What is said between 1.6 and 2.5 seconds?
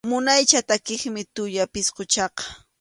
pisquchaqa.